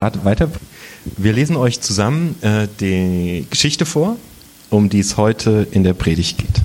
weiter. 0.00 0.48
Wir 1.16 1.32
lesen 1.32 1.56
euch 1.56 1.80
zusammen 1.80 2.40
äh, 2.40 2.68
die 2.78 3.44
Geschichte 3.50 3.84
vor, 3.84 4.16
um 4.70 4.88
die 4.88 5.00
es 5.00 5.16
heute 5.16 5.66
in 5.72 5.82
der 5.82 5.92
Predigt 5.92 6.38
geht. 6.38 6.62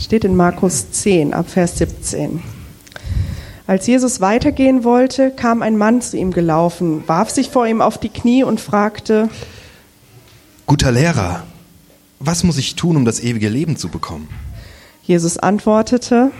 Steht 0.00 0.24
in 0.24 0.34
Markus 0.34 0.90
10 0.90 1.32
ab 1.32 1.48
Vers 1.48 1.78
17. 1.78 2.42
Als 3.68 3.86
Jesus 3.86 4.20
weitergehen 4.20 4.82
wollte, 4.82 5.30
kam 5.30 5.62
ein 5.62 5.76
Mann 5.76 6.02
zu 6.02 6.16
ihm 6.16 6.32
gelaufen, 6.32 7.04
warf 7.06 7.30
sich 7.30 7.50
vor 7.50 7.68
ihm 7.68 7.80
auf 7.80 7.98
die 7.98 8.08
Knie 8.08 8.42
und 8.42 8.60
fragte, 8.60 9.28
Guter 10.66 10.90
Lehrer, 10.90 11.44
was 12.18 12.42
muss 12.42 12.58
ich 12.58 12.74
tun, 12.74 12.96
um 12.96 13.04
das 13.04 13.20
ewige 13.20 13.48
Leben 13.48 13.76
zu 13.76 13.90
bekommen? 13.90 14.26
Jesus 15.04 15.38
antwortete, 15.38 16.32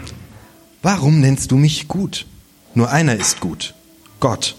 Warum 0.83 1.21
nennst 1.21 1.51
du 1.51 1.57
mich 1.57 1.89
gut? 1.89 2.27
Nur 2.75 2.91
einer 2.91 3.17
ist 3.17 3.41
gut, 3.41 3.75
Gott. 4.21 4.57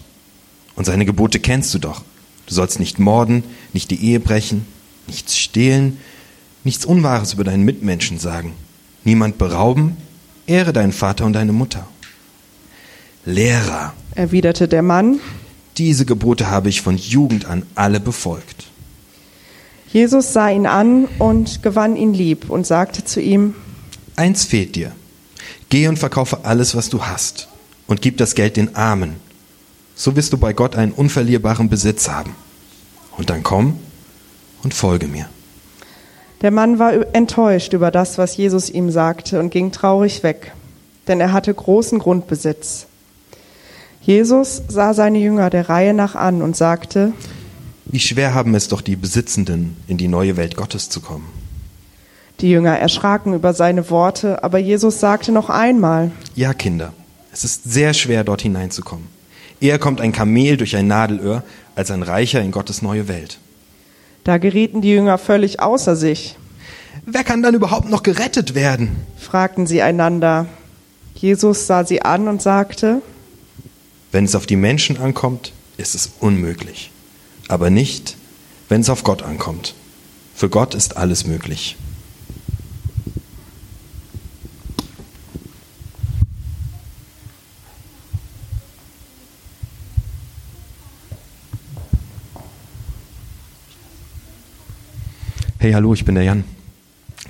Und 0.74 0.84
seine 0.84 1.04
Gebote 1.04 1.40
kennst 1.40 1.72
du 1.74 1.78
doch. 1.78 2.02
Du 2.46 2.54
sollst 2.54 2.80
nicht 2.80 2.98
morden, 2.98 3.44
nicht 3.72 3.90
die 3.90 4.02
Ehe 4.02 4.20
brechen, 4.20 4.66
nichts 5.06 5.36
stehlen, 5.36 5.98
nichts 6.64 6.84
Unwahres 6.84 7.34
über 7.34 7.44
deinen 7.44 7.64
Mitmenschen 7.64 8.18
sagen, 8.18 8.52
niemand 9.04 9.38
berauben, 9.38 9.96
ehre 10.46 10.72
deinen 10.72 10.92
Vater 10.92 11.26
und 11.26 11.34
deine 11.34 11.52
Mutter. 11.52 11.86
Lehrer, 13.24 13.92
erwiderte 14.14 14.68
der 14.68 14.82
Mann, 14.82 15.20
diese 15.76 16.06
Gebote 16.06 16.50
habe 16.50 16.68
ich 16.68 16.80
von 16.80 16.96
Jugend 16.96 17.44
an 17.44 17.64
alle 17.74 18.00
befolgt. 18.00 18.66
Jesus 19.92 20.32
sah 20.32 20.50
ihn 20.50 20.66
an 20.66 21.06
und 21.18 21.62
gewann 21.62 21.96
ihn 21.96 22.12
lieb 22.12 22.50
und 22.50 22.66
sagte 22.66 23.04
zu 23.04 23.20
ihm, 23.20 23.54
Eins 24.16 24.44
fehlt 24.44 24.74
dir. 24.74 24.92
Geh 25.68 25.86
und 25.86 25.98
verkaufe 25.98 26.44
alles, 26.44 26.74
was 26.74 26.88
du 26.88 27.02
hast, 27.02 27.48
und 27.86 28.00
gib 28.00 28.16
das 28.16 28.34
Geld 28.34 28.56
den 28.56 28.74
Armen. 28.74 29.16
So 29.94 30.16
wirst 30.16 30.32
du 30.32 30.38
bei 30.38 30.52
Gott 30.52 30.76
einen 30.76 30.92
unverlierbaren 30.92 31.68
Besitz 31.68 32.08
haben. 32.08 32.34
Und 33.16 33.30
dann 33.30 33.42
komm 33.42 33.78
und 34.62 34.72
folge 34.72 35.08
mir. 35.08 35.28
Der 36.40 36.52
Mann 36.52 36.78
war 36.78 36.92
enttäuscht 37.14 37.72
über 37.72 37.90
das, 37.90 38.16
was 38.16 38.36
Jesus 38.36 38.70
ihm 38.70 38.90
sagte, 38.90 39.40
und 39.40 39.50
ging 39.50 39.72
traurig 39.72 40.22
weg, 40.22 40.52
denn 41.08 41.20
er 41.20 41.32
hatte 41.32 41.52
großen 41.52 41.98
Grundbesitz. 41.98 42.86
Jesus 44.00 44.62
sah 44.68 44.94
seine 44.94 45.18
Jünger 45.18 45.50
der 45.50 45.68
Reihe 45.68 45.94
nach 45.94 46.14
an 46.14 46.40
und 46.40 46.56
sagte, 46.56 47.12
Wie 47.86 47.98
schwer 47.98 48.34
haben 48.34 48.54
es 48.54 48.68
doch 48.68 48.80
die 48.80 48.96
Besitzenden, 48.96 49.76
in 49.88 49.98
die 49.98 50.08
neue 50.08 50.36
Welt 50.36 50.56
Gottes 50.56 50.88
zu 50.88 51.00
kommen. 51.00 51.26
Die 52.40 52.50
Jünger 52.50 52.78
erschraken 52.78 53.34
über 53.34 53.52
seine 53.52 53.90
Worte, 53.90 54.44
aber 54.44 54.58
Jesus 54.58 55.00
sagte 55.00 55.32
noch 55.32 55.50
einmal, 55.50 56.12
Ja, 56.36 56.54
Kinder, 56.54 56.92
es 57.32 57.44
ist 57.44 57.64
sehr 57.64 57.94
schwer, 57.94 58.22
dort 58.22 58.42
hineinzukommen. 58.42 59.06
Eher 59.60 59.78
kommt 59.80 60.00
ein 60.00 60.12
Kamel 60.12 60.56
durch 60.56 60.76
ein 60.76 60.86
Nadelöhr, 60.86 61.42
als 61.74 61.90
ein 61.90 62.04
Reicher 62.04 62.40
in 62.40 62.52
Gottes 62.52 62.80
neue 62.80 63.08
Welt. 63.08 63.38
Da 64.22 64.38
gerieten 64.38 64.82
die 64.82 64.90
Jünger 64.90 65.18
völlig 65.18 65.60
außer 65.60 65.96
sich. 65.96 66.36
Wer 67.06 67.24
kann 67.24 67.42
dann 67.42 67.54
überhaupt 67.54 67.88
noch 67.88 68.02
gerettet 68.02 68.54
werden? 68.54 68.96
fragten 69.16 69.66
sie 69.66 69.82
einander. 69.82 70.46
Jesus 71.14 71.66
sah 71.66 71.84
sie 71.84 72.02
an 72.02 72.28
und 72.28 72.40
sagte, 72.40 73.02
Wenn 74.12 74.24
es 74.24 74.36
auf 74.36 74.46
die 74.46 74.56
Menschen 74.56 74.98
ankommt, 75.00 75.52
ist 75.76 75.96
es 75.96 76.10
unmöglich. 76.20 76.92
Aber 77.48 77.70
nicht, 77.70 78.16
wenn 78.68 78.82
es 78.82 78.90
auf 78.90 79.02
Gott 79.02 79.22
ankommt. 79.22 79.74
Für 80.34 80.48
Gott 80.48 80.74
ist 80.74 80.96
alles 80.96 81.26
möglich. 81.26 81.76
Hey, 95.68 95.74
hallo, 95.74 95.92
ich 95.92 96.06
bin 96.06 96.14
der 96.14 96.24
Jan. 96.24 96.44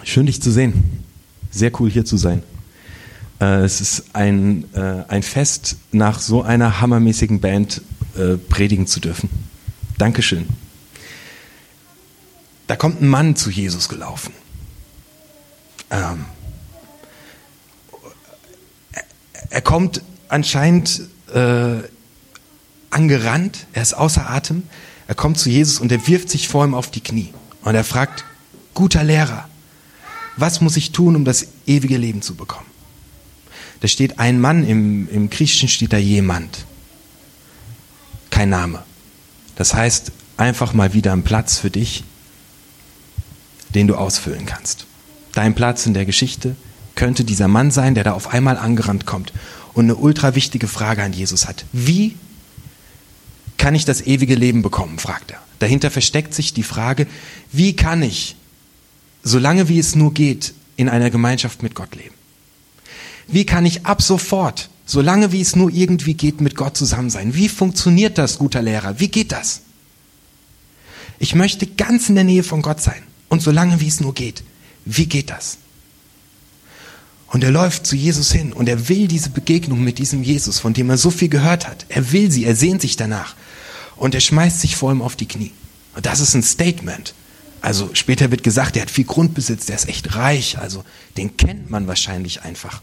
Schön, 0.05 0.27
dich 0.27 0.41
zu 0.41 0.53
sehen. 0.53 1.03
Sehr 1.51 1.73
cool, 1.81 1.91
hier 1.91 2.05
zu 2.05 2.17
sein. 2.17 2.45
Äh, 3.41 3.63
es 3.65 3.81
ist 3.81 4.15
ein, 4.15 4.73
äh, 4.75 5.03
ein 5.09 5.25
Fest, 5.25 5.77
nach 5.91 6.21
so 6.21 6.45
einer 6.45 6.81
hammermäßigen 6.81 7.41
Band 7.41 7.83
äh, 8.17 8.37
predigen 8.37 8.87
zu 8.87 9.01
dürfen. 9.01 9.29
Dankeschön. 9.99 10.47
Da 12.69 12.77
kommt 12.77 13.03
ein 13.03 13.09
Mann 13.09 13.35
zu 13.35 13.51
Jesus 13.51 13.89
gelaufen. 13.89 14.33
Ähm, 15.91 16.25
er 19.51 19.63
kommt 19.63 20.01
anscheinend 20.29 21.09
äh, 21.35 21.79
angerannt, 22.91 23.67
er 23.73 23.83
ist 23.83 23.95
außer 23.95 24.31
Atem, 24.31 24.63
er 25.09 25.17
kommt 25.17 25.39
zu 25.39 25.51
Jesus 25.51 25.81
und 25.81 25.91
er 25.91 26.07
wirft 26.07 26.31
sich 26.31 26.47
vor 26.47 26.65
ihm 26.65 26.75
auf 26.75 26.89
die 26.89 27.01
Knie. 27.01 27.33
Und 27.69 27.75
er 27.75 27.85
fragt, 27.85 28.25
guter 28.73 29.05
Lehrer, 29.05 29.47
was 30.39 30.63
muss 30.63 30.79
ich 30.79 30.91
tun, 30.91 31.15
um 31.17 31.27
das 31.27 31.49
ewige 31.67 31.99
Leben 31.99 32.23
zu 32.23 32.35
bekommen? 32.35 32.65
Da 33.81 33.89
steht 33.89 34.19
ein 34.19 34.41
Mann, 34.41 34.67
im, 34.67 35.07
im 35.11 35.29
Griechischen 35.29 35.69
steht 35.69 35.93
da 35.93 35.99
jemand. 35.99 36.65
Kein 38.31 38.49
Name. 38.49 38.83
Das 39.55 39.75
heißt, 39.75 40.13
einfach 40.39 40.73
mal 40.73 40.95
wieder 40.95 41.13
ein 41.13 41.25
Platz 41.25 41.59
für 41.59 41.69
dich, 41.69 42.05
den 43.75 43.87
du 43.87 43.97
ausfüllen 43.97 44.47
kannst. 44.47 44.87
Dein 45.35 45.55
Platz 45.55 45.85
in 45.85 45.93
der 45.93 46.07
Geschichte 46.07 46.57
könnte 46.95 47.23
dieser 47.23 47.49
Mann 47.49 47.71
sein, 47.71 47.95
der 47.95 48.05
da 48.05 48.13
auf 48.15 48.33
einmal 48.33 48.57
angerannt 48.57 49.05
kommt 49.05 49.35
und 49.75 49.85
eine 49.85 49.97
ultra 49.97 50.35
wichtige 50.35 50.69
Frage 50.69 51.03
an 51.03 51.13
Jesus 51.13 51.47
hat. 51.47 51.67
Wie 51.73 52.17
kann 53.59 53.75
ich 53.75 53.85
das 53.85 54.01
ewige 54.01 54.37
Leben 54.37 54.63
bekommen? 54.63 54.99
fragt 54.99 55.33
er. 55.33 55.43
Dahinter 55.59 55.91
versteckt 55.91 56.35
sich 56.35 56.55
die 56.55 56.63
Frage, 56.63 57.07
wie 57.53 57.75
kann 57.75 58.03
ich, 58.03 58.37
solange 59.23 59.69
wie 59.69 59.79
es 59.79 59.95
nur 59.95 60.15
geht, 60.15 60.55
in 60.77 60.89
einer 60.89 61.11
Gemeinschaft 61.11 61.63
mit 61.63 61.75
Gott 61.75 61.95
leben? 61.97 62.15
Wie 63.27 63.45
kann 63.45 63.67
ich 63.67 63.85
ab 63.85 64.01
sofort, 64.01 64.71
solange 64.87 65.33
wie 65.33 65.41
es 65.41 65.57
nur 65.57 65.71
irgendwie 65.71 66.15
geht, 66.15 66.41
mit 66.41 66.55
Gott 66.55 66.77
zusammen 66.77 67.11
sein? 67.11 67.35
Wie 67.35 67.49
funktioniert 67.49 68.17
das, 68.19 68.39
guter 68.39 68.63
Lehrer? 68.63 69.01
Wie 69.01 69.09
geht 69.09 69.33
das? 69.33 69.63
Ich 71.19 71.35
möchte 71.35 71.67
ganz 71.67 72.09
in 72.09 72.15
der 72.15 72.25
Nähe 72.25 72.43
von 72.43 72.63
Gott 72.63 72.81
sein. 72.81 73.03
Und 73.29 73.43
solange 73.43 73.81
wie 73.81 73.89
es 73.89 74.01
nur 74.01 74.15
geht. 74.15 74.43
Wie 74.85 75.07
geht 75.07 75.31
das? 75.31 75.59
Und 77.27 77.45
er 77.45 77.51
läuft 77.51 77.87
zu 77.87 77.95
Jesus 77.95 78.33
hin 78.33 78.55
und 78.55 78.69
er 78.71 78.89
will 78.89 79.07
diese 79.07 79.29
Begegnung 79.29 79.85
mit 79.85 79.99
diesem 79.99 80.23
Jesus, 80.23 80.59
von 80.59 80.73
dem 80.73 80.89
er 80.89 80.97
so 80.97 81.11
viel 81.11 81.29
gehört 81.29 81.69
hat. 81.69 81.85
Er 81.91 82.11
will 82.13 82.31
sie, 82.31 82.47
er 82.47 82.57
sehnt 82.57 82.81
sich 82.81 82.97
danach. 82.97 83.35
Und 83.99 84.15
er 84.15 84.21
schmeißt 84.21 84.61
sich 84.61 84.77
vor 84.77 84.93
ihm 84.93 85.03
auf 85.03 85.17
die 85.17 85.27
Knie. 85.27 85.53
Und 85.95 86.07
das 86.07 86.21
ist 86.21 86.35
ein 86.35 86.43
Statement. 86.43 87.15
Also 87.61 87.91
später 87.93 88.31
wird 88.31 88.45
gesagt, 88.45 88.77
er 88.77 88.83
hat 88.83 88.91
viel 88.91 89.05
Grundbesitz, 89.05 89.67
der 89.67 89.77
ist 89.77 89.89
echt 89.89 90.15
reich. 90.15 90.59
Also 90.59 90.85
den 91.17 91.37
kennt 91.37 91.71
man 91.71 91.87
wahrscheinlich 91.87 92.43
einfach. 92.43 92.83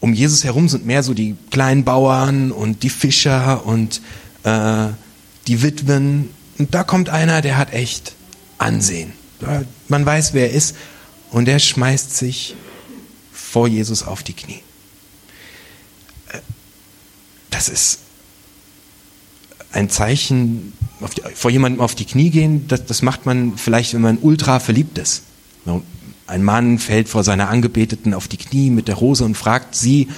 Um 0.00 0.12
Jesus 0.12 0.44
herum 0.44 0.68
sind 0.68 0.84
mehr 0.84 1.02
so 1.02 1.14
die 1.14 1.36
kleinen 1.50 1.84
Bauern 1.84 2.52
und 2.52 2.82
die 2.82 2.90
Fischer 2.90 3.64
und 3.64 4.02
äh, 4.42 4.88
die 5.46 5.62
Witwen. 5.62 6.30
Und 6.58 6.74
da 6.74 6.84
kommt 6.84 7.08
einer, 7.08 7.42
der 7.42 7.56
hat 7.56 7.72
echt 7.72 8.14
Ansehen. 8.58 9.12
Man 9.88 10.04
weiß, 10.04 10.32
wer 10.32 10.50
er 10.50 10.56
ist. 10.56 10.76
Und 11.30 11.48
er 11.48 11.58
schmeißt 11.58 12.16
sich 12.16 12.56
vor 13.32 13.68
Jesus 13.68 14.02
auf 14.02 14.22
die 14.22 14.32
Knie. 14.32 14.62
Das 17.50 17.68
ist 17.68 18.00
ein 19.76 19.90
Zeichen, 19.90 20.72
die, 21.00 21.22
vor 21.34 21.50
jemandem 21.50 21.80
auf 21.80 21.94
die 21.94 22.06
Knie 22.06 22.30
gehen, 22.30 22.66
das, 22.66 22.86
das, 22.86 23.02
macht 23.02 23.26
man 23.26 23.56
vielleicht, 23.56 23.94
wenn 23.94 24.00
man 24.00 24.18
ultra 24.20 24.58
verliebt 24.58 24.98
ist. 24.98 25.22
Ein 26.26 26.42
Mann 26.42 26.78
fällt 26.78 27.08
vor 27.08 27.22
seiner 27.22 27.50
Angebeteten 27.50 28.14
auf 28.14 28.26
die 28.26 28.38
Knie 28.38 28.70
mit 28.70 28.88
der 28.88 28.96
Rose 28.96 29.24
und 29.24 29.36
fragt 29.36 29.76
sie, 29.76 30.08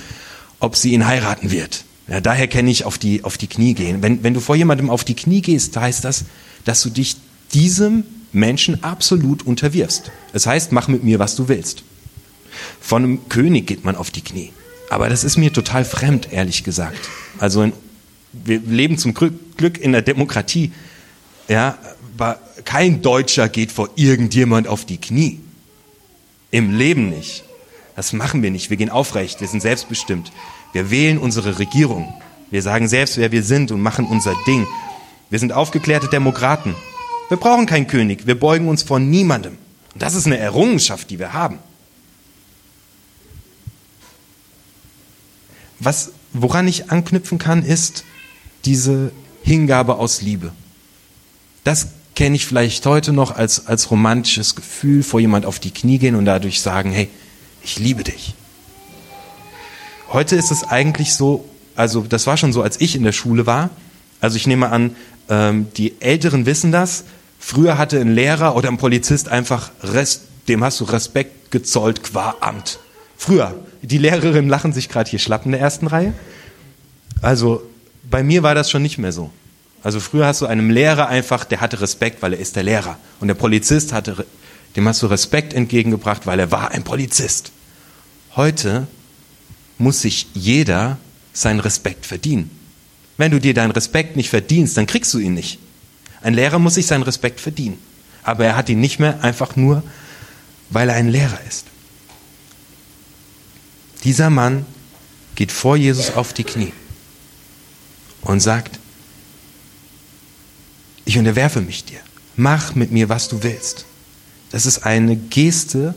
ob 0.60 0.76
sie 0.76 0.92
ihn 0.92 1.06
heiraten 1.06 1.50
wird. 1.50 1.84
Ja, 2.06 2.20
daher 2.20 2.46
kenne 2.46 2.70
ich 2.70 2.84
auf 2.84 2.96
die, 2.96 3.24
auf 3.24 3.36
die 3.36 3.48
Knie 3.48 3.74
gehen. 3.74 4.00
Wenn, 4.00 4.22
wenn 4.22 4.32
du 4.32 4.40
vor 4.40 4.56
jemandem 4.56 4.88
auf 4.88 5.04
die 5.04 5.14
Knie 5.14 5.42
gehst, 5.42 5.76
heißt 5.76 6.04
das, 6.04 6.24
dass 6.64 6.82
du 6.82 6.88
dich 6.88 7.16
diesem 7.52 8.04
Menschen 8.32 8.82
absolut 8.82 9.44
unterwirfst. 9.44 10.10
Das 10.32 10.46
heißt, 10.46 10.72
mach 10.72 10.88
mit 10.88 11.04
mir, 11.04 11.18
was 11.18 11.36
du 11.36 11.48
willst. 11.48 11.82
Von 12.80 13.04
einem 13.04 13.28
König 13.28 13.66
geht 13.66 13.84
man 13.84 13.96
auf 13.96 14.10
die 14.10 14.22
Knie. 14.22 14.52
Aber 14.88 15.10
das 15.10 15.24
ist 15.24 15.36
mir 15.36 15.52
total 15.52 15.84
fremd, 15.84 16.32
ehrlich 16.32 16.64
gesagt. 16.64 16.98
Also 17.38 17.62
in, 17.62 17.72
wir 18.32 18.60
leben 18.60 18.98
zum 18.98 19.14
Glück 19.14 19.78
in 19.78 19.92
der 19.92 20.02
Demokratie. 20.02 20.72
Ja, 21.48 21.78
kein 22.64 23.02
Deutscher 23.02 23.48
geht 23.48 23.72
vor 23.72 23.90
irgendjemand 23.96 24.68
auf 24.68 24.84
die 24.84 24.98
Knie. 24.98 25.40
Im 26.50 26.76
Leben 26.76 27.10
nicht. 27.10 27.44
Das 27.96 28.12
machen 28.12 28.42
wir 28.42 28.50
nicht. 28.50 28.70
Wir 28.70 28.76
gehen 28.76 28.90
aufrecht. 28.90 29.40
Wir 29.40 29.48
sind 29.48 29.60
selbstbestimmt. 29.60 30.32
Wir 30.72 30.90
wählen 30.90 31.18
unsere 31.18 31.58
Regierung. 31.58 32.12
Wir 32.50 32.62
sagen 32.62 32.88
selbst, 32.88 33.16
wer 33.16 33.32
wir 33.32 33.42
sind 33.42 33.70
und 33.70 33.80
machen 33.80 34.06
unser 34.06 34.34
Ding. 34.46 34.66
Wir 35.30 35.38
sind 35.38 35.52
aufgeklärte 35.52 36.08
Demokraten. 36.08 36.74
Wir 37.28 37.36
brauchen 37.36 37.66
keinen 37.66 37.86
König. 37.86 38.26
Wir 38.26 38.38
beugen 38.38 38.68
uns 38.68 38.82
vor 38.82 38.98
niemandem. 38.98 39.58
Und 39.94 40.02
das 40.02 40.14
ist 40.14 40.26
eine 40.26 40.38
Errungenschaft, 40.38 41.10
die 41.10 41.18
wir 41.18 41.32
haben. 41.32 41.58
was, 45.78 46.12
woran 46.32 46.68
ich 46.68 46.90
anknüpfen 46.90 47.38
kann, 47.38 47.64
ist 47.64 48.04
diese 48.64 49.12
Hingabe 49.42 49.96
aus 49.96 50.22
Liebe. 50.22 50.52
Das 51.64 51.88
kenne 52.14 52.36
ich 52.36 52.46
vielleicht 52.46 52.84
heute 52.86 53.12
noch 53.12 53.36
als, 53.36 53.66
als 53.66 53.90
romantisches 53.90 54.56
Gefühl, 54.56 55.02
vor 55.02 55.20
jemand 55.20 55.46
auf 55.46 55.58
die 55.58 55.70
Knie 55.70 55.98
gehen 55.98 56.16
und 56.16 56.24
dadurch 56.24 56.60
sagen, 56.60 56.90
hey, 56.90 57.08
ich 57.62 57.78
liebe 57.78 58.02
dich. 58.02 58.34
Heute 60.12 60.36
ist 60.36 60.50
es 60.50 60.64
eigentlich 60.64 61.14
so, 61.14 61.44
also 61.76 62.00
das 62.00 62.26
war 62.26 62.36
schon 62.36 62.52
so, 62.52 62.62
als 62.62 62.80
ich 62.80 62.96
in 62.96 63.04
der 63.04 63.12
Schule 63.12 63.46
war. 63.46 63.70
Also 64.20 64.36
ich 64.36 64.46
nehme 64.46 64.70
an, 64.70 64.96
ähm, 65.28 65.68
die 65.76 66.00
Älteren 66.00 66.46
wissen 66.46 66.72
das. 66.72 67.04
Früher 67.38 67.78
hatte 67.78 68.00
ein 68.00 68.14
Lehrer 68.14 68.56
oder 68.56 68.68
ein 68.68 68.78
Polizist 68.78 69.28
einfach, 69.28 69.70
Rest, 69.82 70.22
dem 70.48 70.64
hast 70.64 70.80
du 70.80 70.84
Respekt 70.84 71.50
gezollt 71.50 72.02
qua 72.02 72.36
Amt. 72.40 72.78
Früher. 73.16 73.54
Die 73.82 73.98
Lehrerinnen 73.98 74.48
lachen 74.48 74.72
sich 74.72 74.88
gerade 74.88 75.10
hier 75.10 75.18
schlapp 75.18 75.44
in 75.44 75.52
der 75.52 75.60
ersten 75.60 75.86
Reihe. 75.86 76.14
Also 77.22 77.62
bei 78.10 78.22
mir 78.22 78.42
war 78.42 78.54
das 78.54 78.70
schon 78.70 78.82
nicht 78.82 78.98
mehr 78.98 79.12
so. 79.12 79.30
Also 79.82 80.00
früher 80.00 80.26
hast 80.26 80.40
du 80.40 80.46
einem 80.46 80.70
Lehrer 80.70 81.08
einfach, 81.08 81.44
der 81.44 81.60
hatte 81.60 81.80
Respekt, 81.80 82.22
weil 82.22 82.32
er 82.32 82.40
ist 82.40 82.56
der 82.56 82.62
Lehrer. 82.62 82.98
Und 83.20 83.28
der 83.28 83.34
Polizist 83.34 83.92
hatte, 83.92 84.26
dem 84.76 84.88
hast 84.88 85.02
du 85.02 85.06
Respekt 85.06 85.54
entgegengebracht, 85.54 86.26
weil 86.26 86.40
er 86.40 86.50
war 86.50 86.72
ein 86.72 86.84
Polizist. 86.84 87.52
Heute 88.34 88.86
muss 89.78 90.02
sich 90.02 90.26
jeder 90.34 90.98
seinen 91.32 91.60
Respekt 91.60 92.06
verdienen. 92.06 92.50
Wenn 93.16 93.30
du 93.30 93.40
dir 93.40 93.54
deinen 93.54 93.70
Respekt 93.70 94.16
nicht 94.16 94.30
verdienst, 94.30 94.76
dann 94.76 94.86
kriegst 94.86 95.12
du 95.14 95.18
ihn 95.18 95.34
nicht. 95.34 95.58
Ein 96.20 96.34
Lehrer 96.34 96.58
muss 96.58 96.74
sich 96.74 96.86
seinen 96.86 97.02
Respekt 97.02 97.40
verdienen. 97.40 97.78
Aber 98.24 98.44
er 98.44 98.56
hat 98.56 98.68
ihn 98.68 98.80
nicht 98.80 98.98
mehr 98.98 99.22
einfach 99.22 99.54
nur, 99.56 99.82
weil 100.70 100.88
er 100.88 100.96
ein 100.96 101.08
Lehrer 101.08 101.38
ist. 101.46 101.66
Dieser 104.04 104.30
Mann 104.30 104.66
geht 105.34 105.52
vor 105.52 105.76
Jesus 105.76 106.14
auf 106.14 106.32
die 106.32 106.44
Knie 106.44 106.72
und 108.22 108.40
sagt, 108.40 108.78
ich 111.04 111.18
unterwerfe 111.18 111.60
mich 111.60 111.84
dir. 111.84 112.00
Mach 112.36 112.74
mit 112.74 112.92
mir, 112.92 113.08
was 113.08 113.28
du 113.28 113.42
willst. 113.42 113.86
Das 114.50 114.66
ist 114.66 114.84
eine 114.84 115.16
Geste, 115.16 115.94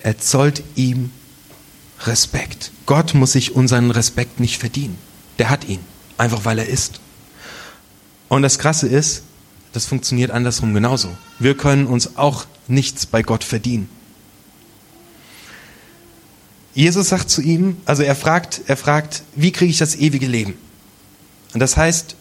er 0.00 0.18
zollt 0.18 0.62
ihm 0.76 1.10
Respekt. 2.02 2.70
Gott 2.86 3.14
muss 3.14 3.32
sich 3.32 3.54
unseren 3.54 3.90
Respekt 3.90 4.40
nicht 4.40 4.58
verdienen. 4.58 4.98
Der 5.38 5.50
hat 5.50 5.64
ihn, 5.64 5.80
einfach 6.18 6.44
weil 6.44 6.58
er 6.58 6.68
ist. 6.68 7.00
Und 8.28 8.42
das 8.42 8.58
Krasse 8.58 8.86
ist, 8.86 9.22
das 9.72 9.86
funktioniert 9.86 10.30
andersrum 10.30 10.74
genauso. 10.74 11.16
Wir 11.38 11.56
können 11.56 11.86
uns 11.86 12.16
auch 12.16 12.46
nichts 12.68 13.06
bei 13.06 13.22
Gott 13.22 13.44
verdienen. 13.44 13.88
Jesus 16.74 17.08
sagt 17.08 17.30
zu 17.30 17.40
ihm, 17.40 17.76
also 17.84 18.02
er 18.02 18.16
fragt, 18.16 18.62
er 18.66 18.76
fragt, 18.76 19.22
wie 19.36 19.52
kriege 19.52 19.70
ich 19.70 19.78
das 19.78 19.96
ewige 19.96 20.26
Leben? 20.26 20.54
Und 21.54 21.60
das 21.60 21.76
heißt 21.76 22.16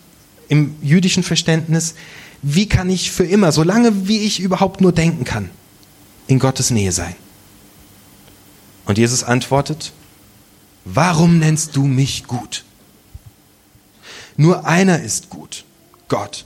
im 0.47 0.75
jüdischen 0.81 1.23
Verständnis, 1.23 1.95
wie 2.41 2.69
kann 2.69 2.89
ich 2.89 3.11
für 3.11 3.25
immer, 3.25 3.51
solange 3.51 4.07
wie 4.07 4.19
ich 4.19 4.39
überhaupt 4.39 4.79
nur 4.79 4.91
denken 4.91 5.25
kann, 5.25 5.49
in 6.27 6.39
Gottes 6.39 6.69
Nähe 6.69 6.91
sein? 6.91 7.15
Und 8.85 8.97
Jesus 8.97 9.23
antwortet, 9.23 9.91
warum 10.85 11.39
nennst 11.39 11.75
du 11.75 11.85
mich 11.85 12.25
gut? 12.27 12.63
Nur 14.37 14.65
einer 14.65 15.01
ist 15.01 15.29
gut, 15.29 15.65
Gott. 16.07 16.45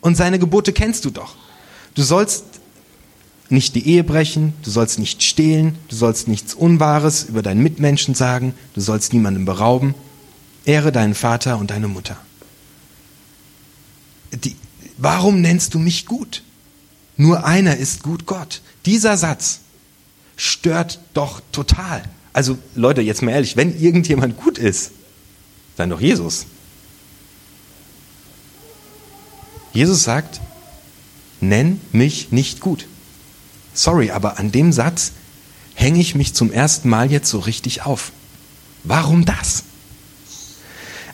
Und 0.00 0.16
seine 0.16 0.38
Gebote 0.38 0.72
kennst 0.72 1.04
du 1.04 1.10
doch. 1.10 1.34
Du 1.94 2.02
sollst 2.02 2.44
nicht 3.48 3.74
die 3.74 3.86
Ehe 3.88 4.04
brechen, 4.04 4.52
du 4.62 4.70
sollst 4.70 4.98
nicht 4.98 5.22
stehlen, 5.22 5.76
du 5.88 5.96
sollst 5.96 6.28
nichts 6.28 6.54
Unwahres 6.54 7.24
über 7.24 7.42
deinen 7.42 7.62
Mitmenschen 7.62 8.14
sagen, 8.14 8.54
du 8.74 8.80
sollst 8.80 9.12
niemanden 9.12 9.44
berauben. 9.44 9.94
Ehre 10.64 10.92
deinen 10.92 11.14
Vater 11.14 11.58
und 11.58 11.70
deine 11.70 11.88
Mutter. 11.88 12.16
Die, 14.32 14.56
warum 14.96 15.40
nennst 15.40 15.74
du 15.74 15.78
mich 15.78 16.06
gut? 16.06 16.42
Nur 17.16 17.44
einer 17.44 17.76
ist 17.76 18.02
gut 18.02 18.26
Gott. 18.26 18.62
Dieser 18.86 19.16
Satz 19.16 19.60
stört 20.36 21.00
doch 21.12 21.42
total. 21.52 22.02
Also 22.32 22.58
Leute, 22.74 23.02
jetzt 23.02 23.22
mal 23.22 23.32
ehrlich, 23.32 23.56
wenn 23.56 23.78
irgendjemand 23.78 24.36
gut 24.36 24.58
ist, 24.58 24.92
dann 25.76 25.90
doch 25.90 26.00
Jesus. 26.00 26.46
Jesus 29.72 30.02
sagt, 30.02 30.40
nenn 31.40 31.80
mich 31.92 32.32
nicht 32.32 32.60
gut. 32.60 32.86
Sorry, 33.74 34.10
aber 34.10 34.38
an 34.38 34.52
dem 34.52 34.72
Satz 34.72 35.12
hänge 35.74 36.00
ich 36.00 36.14
mich 36.14 36.34
zum 36.34 36.52
ersten 36.52 36.88
Mal 36.88 37.10
jetzt 37.10 37.30
so 37.30 37.38
richtig 37.38 37.82
auf. 37.82 38.12
Warum 38.84 39.24
das? 39.24 39.64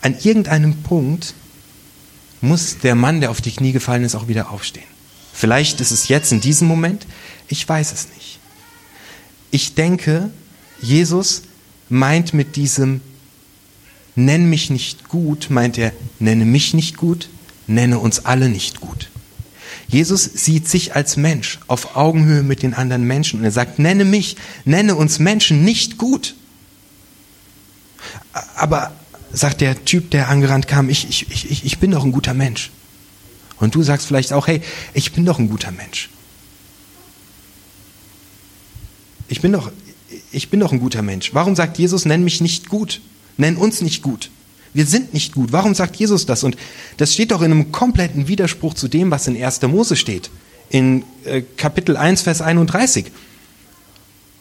An 0.06 0.14
irgendeinem 0.22 0.84
Punkt 0.84 1.34
muss 2.40 2.78
der 2.78 2.94
Mann, 2.94 3.20
der 3.20 3.32
auf 3.32 3.40
die 3.40 3.50
Knie 3.50 3.72
gefallen 3.72 4.04
ist, 4.04 4.14
auch 4.14 4.28
wieder 4.28 4.52
aufstehen. 4.52 4.86
Vielleicht 5.32 5.80
ist 5.80 5.90
es 5.90 6.06
jetzt 6.06 6.30
in 6.30 6.40
diesem 6.40 6.68
Moment, 6.68 7.08
ich 7.48 7.68
weiß 7.68 7.92
es 7.92 8.06
nicht. 8.14 8.38
Ich 9.50 9.74
denke, 9.74 10.30
Jesus 10.80 11.42
meint 11.88 12.34
mit 12.34 12.54
diesem 12.54 13.00
Nenn 14.14 14.48
mich 14.48 14.70
nicht 14.70 15.08
gut, 15.08 15.48
meint 15.50 15.76
er, 15.76 15.92
nenne 16.20 16.44
mich 16.44 16.72
nicht 16.72 16.96
gut, 16.96 17.28
nenne 17.66 17.98
uns 17.98 18.24
alle 18.26 18.48
nicht 18.48 18.80
gut. 18.80 19.10
Jesus 19.88 20.22
sieht 20.22 20.68
sich 20.68 20.94
als 20.94 21.16
Mensch 21.16 21.58
auf 21.66 21.96
Augenhöhe 21.96 22.44
mit 22.44 22.62
den 22.62 22.74
anderen 22.74 23.02
Menschen 23.02 23.40
und 23.40 23.44
er 23.44 23.50
sagt, 23.50 23.80
nenne 23.80 24.04
mich, 24.04 24.36
nenne 24.64 24.94
uns 24.94 25.18
Menschen 25.18 25.64
nicht 25.64 25.98
gut. 25.98 26.36
Aber, 28.54 28.94
sagt 29.32 29.60
der 29.60 29.84
Typ, 29.84 30.10
der 30.10 30.28
angerannt 30.28 30.68
kam, 30.68 30.88
ich, 30.88 31.08
ich, 31.08 31.30
ich, 31.30 31.64
ich 31.64 31.78
bin 31.78 31.90
doch 31.90 32.04
ein 32.04 32.12
guter 32.12 32.34
Mensch. 32.34 32.70
Und 33.58 33.74
du 33.74 33.82
sagst 33.82 34.06
vielleicht 34.06 34.32
auch, 34.32 34.46
hey, 34.46 34.60
ich 34.94 35.12
bin 35.12 35.24
doch 35.24 35.38
ein 35.38 35.48
guter 35.48 35.70
Mensch. 35.70 36.10
Ich 39.28 39.40
bin 39.40 39.52
doch, 39.52 39.72
ich 40.30 40.50
bin 40.50 40.60
doch 40.60 40.72
ein 40.72 40.80
guter 40.80 41.02
Mensch. 41.02 41.34
Warum 41.34 41.56
sagt 41.56 41.78
Jesus, 41.78 42.04
nenn 42.04 42.22
mich 42.22 42.40
nicht 42.40 42.68
gut? 42.68 43.00
Nenn 43.36 43.56
uns 43.56 43.80
nicht 43.80 44.02
gut. 44.02 44.30
Wir 44.72 44.86
sind 44.86 45.14
nicht 45.14 45.34
gut. 45.34 45.52
Warum 45.52 45.74
sagt 45.74 45.96
Jesus 45.96 46.26
das? 46.26 46.44
Und 46.44 46.56
das 46.98 47.14
steht 47.14 47.30
doch 47.30 47.40
in 47.40 47.50
einem 47.50 47.72
kompletten 47.72 48.28
Widerspruch 48.28 48.74
zu 48.74 48.88
dem, 48.88 49.10
was 49.10 49.26
in 49.26 49.42
1. 49.42 49.62
Mose 49.62 49.96
steht. 49.96 50.30
In 50.68 51.04
äh, 51.24 51.42
Kapitel 51.56 51.96
1, 51.96 52.22
Vers 52.22 52.42
31. 52.42 53.06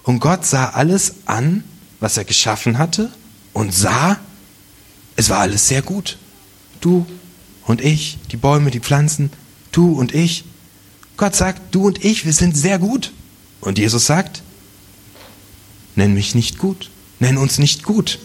Und 0.03 0.19
Gott 0.19 0.45
sah 0.45 0.69
alles 0.69 1.15
an, 1.25 1.63
was 1.99 2.17
er 2.17 2.25
geschaffen 2.25 2.77
hatte 2.77 3.11
und 3.53 3.73
sah, 3.73 4.19
es 5.15 5.29
war 5.29 5.39
alles 5.39 5.67
sehr 5.67 5.81
gut. 5.81 6.17
Du 6.81 7.05
und 7.65 7.81
ich, 7.81 8.17
die 8.31 8.37
Bäume, 8.37 8.71
die 8.71 8.79
Pflanzen, 8.79 9.31
du 9.71 9.93
und 9.93 10.13
ich. 10.13 10.45
Gott 11.17 11.35
sagt, 11.35 11.73
du 11.73 11.87
und 11.87 12.03
ich, 12.03 12.25
wir 12.25 12.33
sind 12.33 12.55
sehr 12.55 12.79
gut. 12.79 13.11
Und 13.61 13.77
Jesus 13.77 14.05
sagt, 14.05 14.43
nenn 15.95 16.13
mich 16.13 16.35
nicht 16.35 16.57
gut, 16.57 16.91
nenn 17.19 17.37
uns 17.37 17.57
nicht 17.57 17.83
gut. 17.83 18.19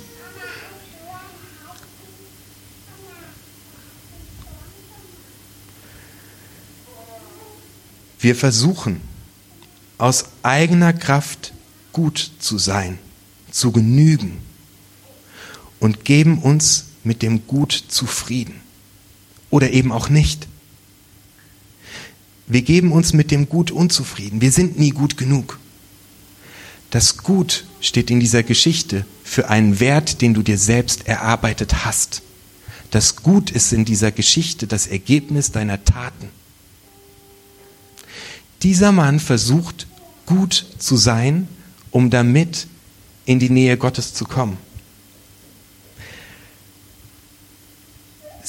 Wir 8.19 8.37
versuchen 8.37 9.01
aus 9.97 10.27
eigener 10.43 10.93
Kraft 10.93 11.55
gut 11.93 12.33
zu 12.39 12.59
sein, 12.59 12.99
zu 13.51 13.73
genügen 13.73 14.43
und 15.81 16.05
geben 16.05 16.39
uns 16.39 16.87
mit 17.03 17.23
dem 17.23 17.47
Gut 17.47 17.73
zufrieden 17.89 18.61
oder 19.51 19.71
eben 19.71 19.91
auch 19.91 20.09
nicht. 20.09 20.47
Wir 22.47 22.63
geben 22.63 22.93
uns 22.93 23.13
mit 23.13 23.31
dem 23.31 23.49
Gut 23.49 23.71
unzufrieden. 23.71 24.41
Wir 24.41 24.53
sind 24.53 24.79
nie 24.79 24.91
gut 24.91 25.17
genug. 25.17 25.59
Das 26.91 27.19
Gut 27.19 27.65
steht 27.81 28.11
in 28.11 28.21
dieser 28.21 28.43
Geschichte 28.43 29.07
für 29.23 29.49
einen 29.49 29.81
Wert, 29.81 30.21
den 30.21 30.35
du 30.35 30.43
dir 30.43 30.59
selbst 30.59 31.07
erarbeitet 31.07 31.85
hast. 31.85 32.23
Das 32.91 33.17
Gut 33.17 33.51
ist 33.51 33.73
in 33.73 33.85
dieser 33.85 34.11
Geschichte 34.11 34.67
das 34.67 34.89
Ergebnis 34.89 35.53
deiner 35.53 35.85
Taten. 35.85 36.29
Dieser 38.63 38.91
Mann 38.91 39.21
versucht 39.21 39.87
gut 40.27 40.67
zu 40.79 40.97
sein, 40.97 41.49
um 41.93 42.11
damit 42.11 42.67
in 43.25 43.39
die 43.39 43.51
Nähe 43.51 43.77
Gottes 43.77 44.13
zu 44.13 44.25
kommen. 44.25 44.57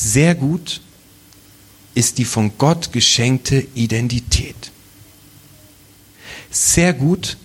Sehr 0.03 0.33
gut 0.33 0.81
ist 1.93 2.17
die 2.17 2.25
von 2.25 2.57
Gott 2.57 2.91
geschenkte 2.91 3.67
Identität. 3.75 4.71
Sehr 6.49 6.93
gut 6.93 7.37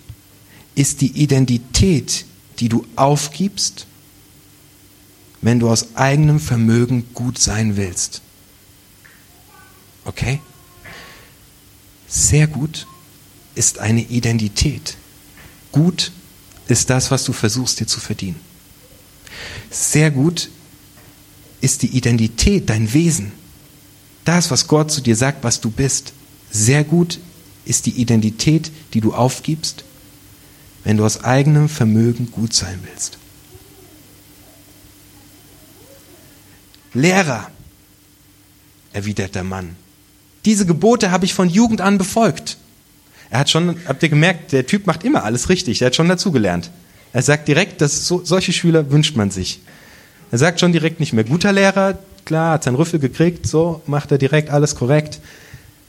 ist 0.73 1.01
die 1.01 1.21
Identität, 1.21 2.25
die 2.57 2.67
du 2.67 2.83
aufgibst, 2.95 3.85
wenn 5.39 5.59
du 5.59 5.69
aus 5.69 5.95
eigenem 5.95 6.39
Vermögen 6.39 7.05
gut 7.13 7.37
sein 7.37 7.77
willst. 7.77 8.21
Okay? 10.05 10.39
Sehr 12.07 12.47
gut 12.47 12.87
ist 13.53 13.77
eine 13.77 14.01
Identität. 14.01 14.97
Gut 15.71 16.11
ist 16.67 16.89
das, 16.89 17.11
was 17.11 17.23
du 17.23 17.33
versuchst 17.33 17.79
dir 17.79 17.87
zu 17.87 17.99
verdienen. 17.99 18.39
Sehr 19.69 20.09
gut 20.09 20.49
ist 21.61 21.81
die 21.81 21.95
Identität, 21.97 22.69
dein 22.69 22.93
Wesen. 22.93 23.31
Das, 24.25 24.51
was 24.51 24.67
Gott 24.67 24.91
zu 24.91 25.01
dir 25.01 25.15
sagt, 25.15 25.43
was 25.43 25.61
du 25.61 25.69
bist. 25.69 26.13
Sehr 26.51 26.83
gut 26.83 27.19
ist 27.65 27.85
die 27.85 27.99
Identität, 28.01 28.71
die 28.93 29.01
du 29.01 29.13
aufgibst, 29.13 29.83
wenn 30.83 30.97
du 30.97 31.05
aus 31.05 31.23
eigenem 31.23 31.69
Vermögen 31.69 32.31
gut 32.31 32.53
sein 32.53 32.79
willst. 32.83 33.17
Lehrer, 36.93 37.51
erwidert 38.93 39.35
der 39.35 39.43
Mann, 39.43 39.75
diese 40.45 40.65
Gebote 40.65 41.11
habe 41.11 41.25
ich 41.25 41.33
von 41.33 41.49
Jugend 41.49 41.81
an 41.81 41.97
befolgt. 41.97 42.57
Er 43.29 43.39
hat 43.39 43.49
schon, 43.49 43.75
habt 43.85 44.01
ihr 44.01 44.09
gemerkt, 44.09 44.53
der 44.53 44.65
Typ 44.65 44.87
macht 44.87 45.03
immer 45.03 45.23
alles 45.23 45.49
richtig, 45.49 45.81
er 45.81 45.87
hat 45.87 45.95
schon 45.95 46.07
dazugelernt. 46.07 46.71
Er 47.11 47.21
sagt 47.21 47.47
direkt, 47.47 47.81
dass 47.81 48.07
so, 48.07 48.23
solche 48.23 48.53
Schüler 48.53 48.89
wünscht 48.91 49.15
man 49.15 49.31
sich. 49.31 49.59
Er 50.31 50.37
sagt 50.37 50.59
schon 50.59 50.71
direkt 50.71 50.99
nicht 50.99 51.13
mehr 51.13 51.23
guter 51.23 51.53
Lehrer, 51.53 51.97
klar, 52.25 52.53
hat 52.53 52.63
seinen 52.63 52.75
Rüffel 52.75 52.99
gekriegt, 52.99 53.47
so 53.47 53.81
macht 53.85 54.11
er 54.11 54.17
direkt 54.17 54.49
alles 54.49 54.75
korrekt. 54.75 55.19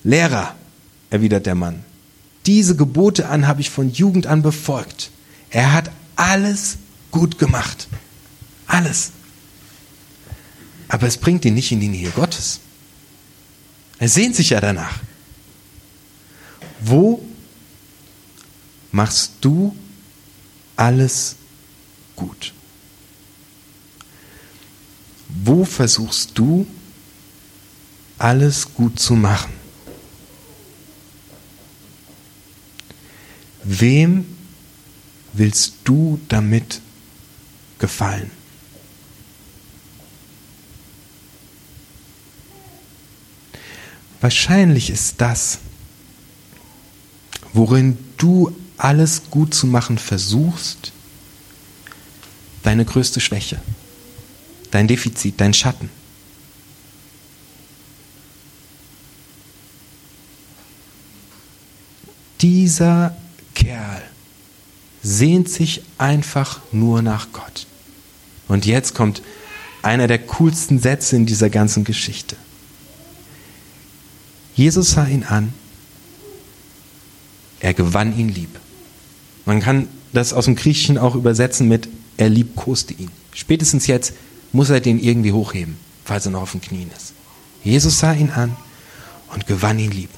Lehrer, 0.04 0.54
erwidert 1.10 1.46
der 1.46 1.54
Mann, 1.54 1.84
diese 2.46 2.76
Gebote 2.76 3.28
an 3.28 3.46
habe 3.46 3.60
ich 3.60 3.70
von 3.70 3.90
Jugend 3.90 4.26
an 4.26 4.42
befolgt. 4.42 5.10
Er 5.50 5.72
hat 5.72 5.90
alles 6.16 6.78
gut 7.10 7.38
gemacht. 7.38 7.88
Alles 8.66 9.12
aber 10.88 11.06
es 11.06 11.18
bringt 11.18 11.44
ihn 11.44 11.54
nicht 11.54 11.70
in 11.70 11.80
die 11.80 11.88
Nähe 11.88 12.10
Gottes. 12.10 12.60
Er 13.98 14.08
sehnt 14.08 14.34
sich 14.34 14.50
ja 14.50 14.60
danach. 14.60 15.00
Wo 16.80 17.22
machst 18.90 19.32
du 19.42 19.76
alles 20.76 21.36
gut? 22.16 22.54
Wo 25.44 25.64
versuchst 25.64 26.36
du 26.36 26.66
alles 28.18 28.74
gut 28.74 28.98
zu 28.98 29.14
machen? 29.14 29.52
Wem 33.62 34.26
willst 35.32 35.74
du 35.84 36.18
damit 36.28 36.80
gefallen? 37.78 38.30
Wahrscheinlich 44.20 44.90
ist 44.90 45.20
das, 45.20 45.58
worin 47.52 47.96
du 48.16 48.56
alles 48.76 49.22
gut 49.30 49.54
zu 49.54 49.66
machen 49.68 49.98
versuchst, 49.98 50.92
deine 52.64 52.84
größte 52.84 53.20
Schwäche, 53.20 53.60
dein 54.70 54.88
Defizit, 54.88 55.40
dein 55.40 55.54
Schatten. 55.54 55.90
Dieser 62.40 63.16
Kerl 63.54 64.02
sehnt 65.02 65.48
sich 65.48 65.82
einfach 65.96 66.60
nur 66.70 67.02
nach 67.02 67.32
Gott. 67.32 67.66
Und 68.46 68.66
jetzt 68.66 68.94
kommt 68.94 69.22
einer 69.82 70.06
der 70.06 70.18
coolsten 70.18 70.78
Sätze 70.78 71.16
in 71.16 71.26
dieser 71.26 71.50
ganzen 71.50 71.84
Geschichte. 71.84 72.36
Jesus 74.54 74.92
sah 74.92 75.06
ihn 75.06 75.24
an, 75.24 75.52
er 77.60 77.74
gewann 77.74 78.16
ihn 78.16 78.28
lieb. 78.28 78.50
Man 79.44 79.60
kann 79.60 79.88
das 80.12 80.32
aus 80.32 80.46
dem 80.46 80.56
Griechischen 80.56 80.98
auch 80.98 81.14
übersetzen 81.14 81.68
mit, 81.68 81.88
er 82.16 82.28
liebkoste 82.28 82.94
ihn. 82.94 83.10
Spätestens 83.32 83.86
jetzt 83.86 84.14
muss 84.52 84.70
er 84.70 84.80
den 84.80 84.98
irgendwie 84.98 85.32
hochheben, 85.32 85.76
falls 86.04 86.26
er 86.26 86.32
noch 86.32 86.42
auf 86.42 86.52
den 86.52 86.60
Knien 86.60 86.90
ist. 86.96 87.12
Jesus 87.62 87.98
sah 87.98 88.12
ihn 88.12 88.30
an 88.30 88.56
und 89.32 89.46
gewann 89.46 89.78
ihn 89.78 89.90
lieb. 89.90 90.10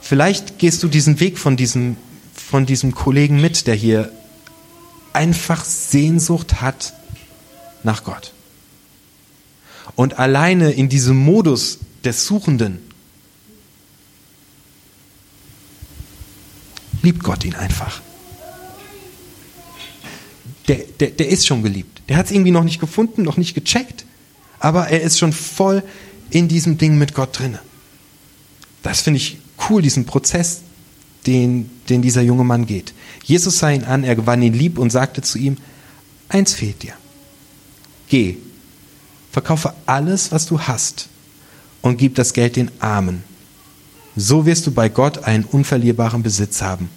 Vielleicht 0.00 0.58
gehst 0.58 0.82
du 0.82 0.88
diesen 0.88 1.20
Weg 1.20 1.38
von 1.38 1.56
diesem, 1.56 1.96
von 2.34 2.66
diesem 2.66 2.94
Kollegen 2.94 3.40
mit, 3.40 3.66
der 3.66 3.74
hier 3.74 4.12
einfach 5.12 5.64
Sehnsucht 5.64 6.60
hat 6.60 6.92
nach 7.82 8.04
Gott. 8.04 8.32
Und 9.96 10.18
alleine 10.18 10.72
in 10.72 10.88
diesem 10.88 11.16
Modus 11.16 11.78
des 12.04 12.26
Suchenden 12.26 12.80
liebt 17.02 17.22
Gott 17.22 17.44
ihn 17.44 17.54
einfach. 17.54 18.00
Der, 20.68 20.76
der, 21.00 21.10
der 21.10 21.28
ist 21.28 21.46
schon 21.46 21.62
geliebt. 21.62 22.02
Der 22.08 22.16
hat 22.16 22.26
es 22.26 22.32
irgendwie 22.32 22.50
noch 22.50 22.64
nicht 22.64 22.80
gefunden, 22.80 23.22
noch 23.22 23.36
nicht 23.36 23.54
gecheckt, 23.54 24.04
aber 24.58 24.88
er 24.88 25.02
ist 25.02 25.18
schon 25.18 25.32
voll 25.32 25.82
in 26.30 26.48
diesem 26.48 26.78
Ding 26.78 26.96
mit 26.96 27.14
Gott 27.14 27.38
drinne. 27.38 27.60
Das 28.82 29.02
finde 29.02 29.18
ich 29.18 29.38
cool, 29.68 29.82
diesen 29.82 30.06
Prozess, 30.06 30.60
den, 31.26 31.70
den 31.88 32.02
dieser 32.02 32.22
junge 32.22 32.44
Mann 32.44 32.66
geht. 32.66 32.92
Jesus 33.24 33.58
sah 33.58 33.70
ihn 33.70 33.84
an, 33.84 34.04
er 34.04 34.14
gewann 34.14 34.42
ihn 34.42 34.52
lieb 34.52 34.78
und 34.78 34.90
sagte 34.90 35.22
zu 35.22 35.38
ihm, 35.38 35.56
eins 36.28 36.54
fehlt 36.54 36.82
dir. 36.82 36.94
Geh, 38.08 38.36
Verkaufe 39.34 39.74
alles, 39.84 40.30
was 40.30 40.46
du 40.46 40.60
hast 40.60 41.08
und 41.82 41.96
gib 41.96 42.14
das 42.14 42.34
Geld 42.34 42.54
den 42.54 42.70
Armen. 42.80 43.24
So 44.14 44.46
wirst 44.46 44.64
du 44.64 44.70
bei 44.70 44.88
Gott 44.88 45.24
einen 45.24 45.42
unverlierbaren 45.42 46.22
Besitz 46.22 46.62
haben. 46.62 46.88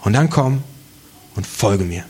Und 0.00 0.14
dann 0.14 0.30
komm 0.30 0.62
und 1.34 1.46
folge 1.46 1.84
mir. 1.84 2.04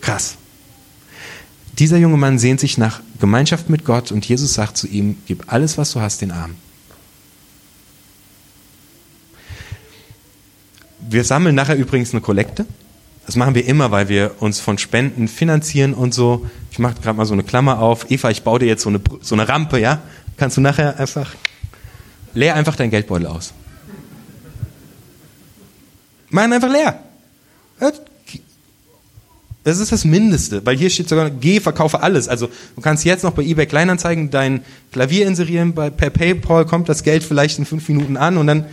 Krass. 0.00 0.36
Dieser 1.78 1.96
junge 1.96 2.16
Mann 2.16 2.38
sehnt 2.38 2.58
sich 2.58 2.76
nach 2.76 3.00
Gemeinschaft 3.20 3.70
mit 3.70 3.84
Gott 3.84 4.10
und 4.10 4.28
Jesus 4.28 4.54
sagt 4.54 4.76
zu 4.76 4.88
ihm, 4.88 5.18
gib 5.26 5.52
alles, 5.52 5.78
was 5.78 5.92
du 5.92 6.00
hast, 6.00 6.20
den 6.20 6.32
Armen. 6.32 6.56
Wir 10.98 11.22
sammeln 11.24 11.54
nachher 11.54 11.76
übrigens 11.76 12.12
eine 12.12 12.20
Kollekte. 12.20 12.66
Das 13.26 13.36
machen 13.36 13.54
wir 13.54 13.64
immer, 13.66 13.90
weil 13.90 14.08
wir 14.08 14.36
uns 14.40 14.58
von 14.58 14.78
Spenden 14.78 15.28
finanzieren 15.28 15.94
und 15.94 16.12
so. 16.12 16.46
Ich 16.70 16.78
mache 16.78 17.00
gerade 17.00 17.16
mal 17.16 17.26
so 17.26 17.34
eine 17.34 17.44
Klammer 17.44 17.78
auf. 17.78 18.10
Eva, 18.10 18.30
ich 18.30 18.42
baue 18.42 18.58
dir 18.58 18.66
jetzt 18.66 18.82
so 18.82 18.88
eine, 18.88 19.00
so 19.20 19.34
eine 19.34 19.48
Rampe, 19.48 19.78
ja? 19.78 20.02
Kannst 20.36 20.56
du 20.56 20.60
nachher 20.60 20.98
einfach, 20.98 21.34
leer 22.34 22.54
einfach 22.56 22.74
dein 22.74 22.90
Geldbeutel 22.90 23.26
aus. 23.26 23.52
Mach 26.30 26.44
ihn 26.44 26.52
einfach 26.52 26.70
leer. 26.70 27.02
Das 29.64 29.78
ist 29.78 29.92
das 29.92 30.04
Mindeste, 30.04 30.64
weil 30.64 30.76
hier 30.76 30.88
steht 30.88 31.08
sogar, 31.08 31.30
geh, 31.30 31.60
verkaufe 31.60 32.00
alles. 32.00 32.28
Also 32.28 32.48
du 32.76 32.80
kannst 32.80 33.04
jetzt 33.04 33.24
noch 33.24 33.32
bei 33.32 33.42
eBay 33.42 33.66
Kleinanzeigen 33.66 34.30
dein 34.30 34.64
Klavier 34.92 35.26
inserieren, 35.26 35.74
bei, 35.74 35.90
per 35.90 36.10
PayPal 36.10 36.64
kommt 36.64 36.88
das 36.88 37.02
Geld 37.02 37.22
vielleicht 37.22 37.58
in 37.58 37.66
fünf 37.66 37.88
Minuten 37.88 38.16
an 38.16 38.38
und 38.38 38.46
dann 38.46 38.64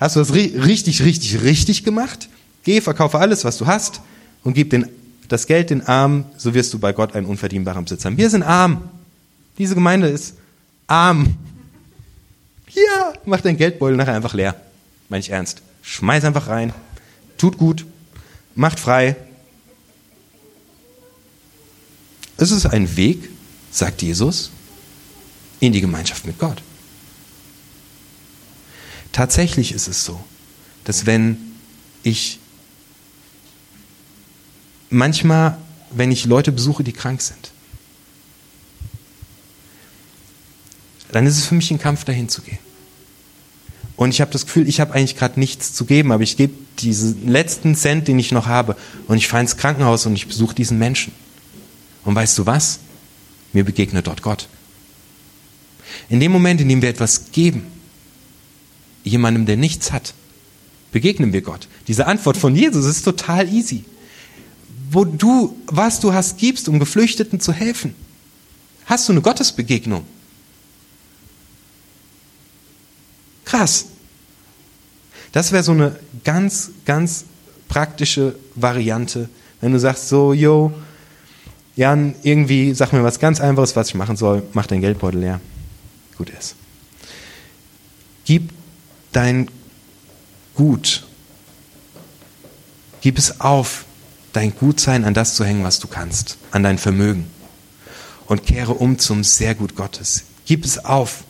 hast 0.00 0.16
du 0.16 0.20
das 0.20 0.32
richtig, 0.34 1.02
richtig, 1.02 1.42
richtig 1.42 1.84
gemacht. 1.84 2.28
Geh, 2.64 2.80
verkaufe 2.80 3.18
alles, 3.18 3.44
was 3.44 3.58
du 3.58 3.66
hast 3.66 4.00
und 4.42 4.54
gib 4.54 4.70
den, 4.70 4.86
das 5.28 5.46
Geld 5.46 5.70
den 5.70 5.86
Armen, 5.86 6.24
so 6.36 6.54
wirst 6.54 6.72
du 6.74 6.78
bei 6.78 6.92
Gott 6.92 7.14
einen 7.14 7.26
unverdienbaren 7.26 7.84
Besitz 7.84 8.04
haben. 8.04 8.16
Wir 8.16 8.30
sind 8.30 8.42
arm. 8.42 8.88
Diese 9.58 9.74
Gemeinde 9.74 10.08
ist 10.08 10.34
arm. 10.86 11.36
Hier, 12.66 13.12
mach 13.24 13.40
dein 13.40 13.56
Geldbeutel 13.56 13.96
nachher 13.96 14.14
einfach 14.14 14.34
leer. 14.34 14.56
Meine 15.08 15.20
ich 15.20 15.30
ernst. 15.30 15.62
Schmeiß 15.82 16.24
einfach 16.24 16.48
rein. 16.48 16.72
Tut 17.36 17.58
gut. 17.58 17.84
Macht 18.54 18.80
frei. 18.80 19.16
Es 22.40 22.50
ist 22.52 22.64
ein 22.64 22.96
Weg, 22.96 23.28
sagt 23.70 24.00
Jesus, 24.00 24.50
in 25.60 25.74
die 25.74 25.82
Gemeinschaft 25.82 26.24
mit 26.24 26.38
Gott. 26.38 26.62
Tatsächlich 29.12 29.72
ist 29.72 29.88
es 29.88 30.06
so, 30.06 30.18
dass 30.84 31.04
wenn 31.04 31.36
ich 32.02 32.38
manchmal, 34.88 35.58
wenn 35.90 36.10
ich 36.10 36.24
Leute 36.24 36.50
besuche, 36.50 36.82
die 36.82 36.94
krank 36.94 37.20
sind, 37.20 37.50
dann 41.12 41.26
ist 41.26 41.36
es 41.36 41.44
für 41.44 41.56
mich 41.56 41.70
ein 41.70 41.78
Kampf, 41.78 42.04
dahin 42.04 42.30
zu 42.30 42.40
gehen. 42.40 42.58
Und 43.96 44.14
ich 44.14 44.22
habe 44.22 44.30
das 44.30 44.46
Gefühl, 44.46 44.66
ich 44.66 44.80
habe 44.80 44.94
eigentlich 44.94 45.18
gerade 45.18 45.38
nichts 45.38 45.74
zu 45.74 45.84
geben, 45.84 46.10
aber 46.10 46.22
ich 46.22 46.38
gebe 46.38 46.54
diesen 46.78 47.28
letzten 47.28 47.74
Cent, 47.74 48.08
den 48.08 48.18
ich 48.18 48.32
noch 48.32 48.46
habe, 48.46 48.78
und 49.08 49.18
ich 49.18 49.28
fahre 49.28 49.42
ins 49.42 49.58
Krankenhaus 49.58 50.06
und 50.06 50.14
ich 50.14 50.26
besuche 50.26 50.54
diesen 50.54 50.78
Menschen. 50.78 51.12
Und 52.04 52.14
weißt 52.14 52.38
du 52.38 52.46
was? 52.46 52.80
Mir 53.52 53.64
begegnet 53.64 54.06
dort 54.06 54.22
Gott. 54.22 54.48
In 56.08 56.20
dem 56.20 56.32
Moment, 56.32 56.60
in 56.60 56.68
dem 56.68 56.82
wir 56.82 56.88
etwas 56.88 57.32
geben, 57.32 57.66
jemandem, 59.02 59.46
der 59.46 59.56
nichts 59.56 59.92
hat, 59.92 60.14
begegnen 60.92 61.32
wir 61.32 61.42
Gott. 61.42 61.68
Diese 61.88 62.06
Antwort 62.06 62.36
von 62.36 62.54
Jesus 62.54 62.86
ist 62.86 63.02
total 63.02 63.48
easy 63.48 63.84
wo 64.90 65.04
du, 65.04 65.56
was 65.66 66.00
du 66.00 66.12
hast, 66.12 66.38
gibst, 66.38 66.68
um 66.68 66.80
Geflüchteten 66.80 67.38
zu 67.40 67.52
helfen. 67.52 67.94
Hast 68.86 69.08
du 69.08 69.12
eine 69.12 69.22
Gottesbegegnung? 69.22 70.04
Krass. 73.44 73.86
Das 75.30 75.52
wäre 75.52 75.62
so 75.62 75.72
eine 75.72 75.96
ganz, 76.24 76.72
ganz 76.84 77.24
praktische 77.68 78.34
Variante. 78.56 79.28
Wenn 79.60 79.72
du 79.72 79.78
sagst, 79.78 80.08
so, 80.08 80.32
yo, 80.32 80.72
Jan, 81.76 82.14
irgendwie 82.22 82.74
sag 82.74 82.92
mir 82.92 83.04
was 83.04 83.18
ganz 83.18 83.40
Einfaches, 83.40 83.76
was 83.76 83.88
ich 83.88 83.94
machen 83.94 84.16
soll, 84.16 84.42
mach 84.52 84.66
dein 84.66 84.80
Geldbeutel 84.80 85.20
leer. 85.20 85.40
Gut 86.16 86.30
ist. 86.30 86.56
Gib 88.24 88.50
dein 89.12 89.48
Gut, 90.54 91.06
gib 93.00 93.16
es 93.16 93.40
auf, 93.40 93.86
dein 94.34 94.54
Gutsein 94.54 95.04
an 95.04 95.14
das 95.14 95.34
zu 95.34 95.44
hängen, 95.44 95.64
was 95.64 95.78
du 95.78 95.88
kannst, 95.88 96.36
an 96.50 96.62
dein 96.62 96.76
Vermögen. 96.76 97.30
Und 98.26 98.44
kehre 98.44 98.74
um 98.74 98.98
zum 98.98 99.24
Sehr-Gut 99.24 99.74
Gottes. 99.74 100.24
Gib 100.44 100.64
es 100.66 100.84
auf. 100.84 101.24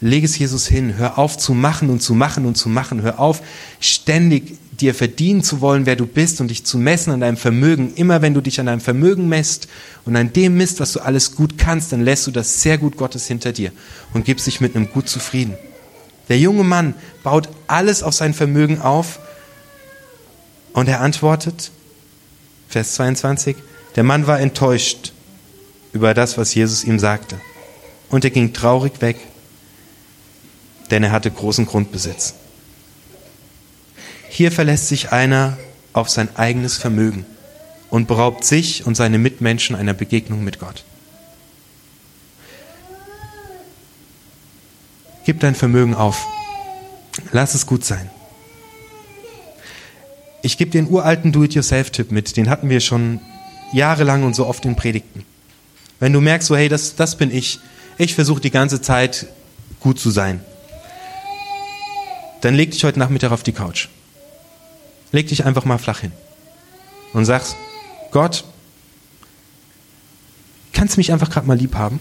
Leg 0.00 0.24
es 0.24 0.38
Jesus 0.38 0.66
hin. 0.66 0.96
Hör 0.96 1.18
auf 1.18 1.38
zu 1.38 1.54
machen 1.54 1.90
und 1.90 2.02
zu 2.02 2.14
machen 2.14 2.44
und 2.44 2.56
zu 2.56 2.68
machen. 2.68 3.02
Hör 3.02 3.18
auf, 3.18 3.42
ständig 3.80 4.58
dir 4.80 4.94
verdienen 4.94 5.42
zu 5.42 5.60
wollen, 5.60 5.86
wer 5.86 5.96
du 5.96 6.06
bist 6.06 6.40
und 6.40 6.48
dich 6.48 6.64
zu 6.64 6.78
messen 6.78 7.12
an 7.12 7.20
deinem 7.20 7.36
Vermögen. 7.36 7.92
Immer 7.94 8.22
wenn 8.22 8.34
du 8.34 8.40
dich 8.40 8.58
an 8.60 8.66
deinem 8.66 8.80
Vermögen 8.80 9.28
messt 9.28 9.68
und 10.04 10.16
an 10.16 10.32
dem 10.32 10.56
misst, 10.56 10.80
was 10.80 10.92
du 10.92 11.00
alles 11.00 11.36
gut 11.36 11.58
kannst, 11.58 11.92
dann 11.92 12.02
lässt 12.02 12.26
du 12.26 12.30
das 12.30 12.62
sehr 12.62 12.78
gut 12.78 12.96
Gottes 12.96 13.26
hinter 13.26 13.52
dir 13.52 13.72
und 14.14 14.24
gibst 14.24 14.46
dich 14.46 14.60
mit 14.60 14.74
einem 14.74 14.90
Gut 14.90 15.08
zufrieden. 15.08 15.54
Der 16.28 16.38
junge 16.38 16.64
Mann 16.64 16.94
baut 17.22 17.48
alles 17.66 18.02
auf 18.02 18.14
sein 18.14 18.34
Vermögen 18.34 18.80
auf 18.80 19.20
und 20.72 20.88
er 20.88 21.00
antwortet, 21.00 21.70
Vers 22.68 22.94
22, 22.94 23.56
der 23.96 24.04
Mann 24.04 24.26
war 24.26 24.38
enttäuscht 24.40 25.12
über 25.92 26.14
das, 26.14 26.38
was 26.38 26.54
Jesus 26.54 26.84
ihm 26.84 26.98
sagte. 26.98 27.40
Und 28.08 28.24
er 28.24 28.30
ging 28.30 28.52
traurig 28.52 29.00
weg, 29.00 29.16
denn 30.90 31.02
er 31.02 31.12
hatte 31.12 31.30
großen 31.30 31.66
Grundbesitz. 31.66 32.34
Hier 34.32 34.52
verlässt 34.52 34.86
sich 34.86 35.10
einer 35.10 35.58
auf 35.92 36.08
sein 36.08 36.28
eigenes 36.36 36.78
Vermögen 36.78 37.26
und 37.90 38.06
beraubt 38.06 38.44
sich 38.44 38.86
und 38.86 38.96
seine 38.96 39.18
Mitmenschen 39.18 39.74
einer 39.74 39.92
Begegnung 39.92 40.44
mit 40.44 40.60
Gott. 40.60 40.84
Gib 45.26 45.40
dein 45.40 45.56
Vermögen 45.56 45.96
auf. 45.96 46.24
Lass 47.32 47.56
es 47.56 47.66
gut 47.66 47.84
sein. 47.84 48.08
Ich 50.42 50.56
gebe 50.56 50.70
dir 50.70 50.78
einen 50.78 50.90
uralten 50.90 51.32
Do-it-yourself-Tipp 51.32 52.12
mit, 52.12 52.36
den 52.36 52.48
hatten 52.48 52.70
wir 52.70 52.78
schon 52.78 53.20
jahrelang 53.72 54.22
und 54.22 54.36
so 54.36 54.46
oft 54.46 54.64
in 54.64 54.76
Predigten. 54.76 55.26
Wenn 55.98 56.12
du 56.12 56.20
merkst, 56.20 56.46
so 56.46 56.56
hey, 56.56 56.68
das, 56.68 56.94
das 56.94 57.16
bin 57.16 57.34
ich, 57.34 57.58
ich 57.98 58.14
versuche 58.14 58.40
die 58.40 58.52
ganze 58.52 58.80
Zeit 58.80 59.26
gut 59.80 59.98
zu 59.98 60.10
sein, 60.10 60.40
dann 62.42 62.54
leg 62.54 62.70
dich 62.70 62.84
heute 62.84 63.00
Nachmittag 63.00 63.32
auf 63.32 63.42
die 63.42 63.52
Couch. 63.52 63.88
Leg 65.12 65.28
dich 65.28 65.44
einfach 65.44 65.64
mal 65.64 65.78
flach 65.78 66.00
hin 66.00 66.12
und 67.12 67.24
sagst, 67.24 67.56
Gott, 68.10 68.44
kannst 70.72 70.96
du 70.96 71.00
mich 71.00 71.12
einfach 71.12 71.30
gerade 71.30 71.46
mal 71.46 71.56
lieb 71.56 71.74
haben? 71.74 72.00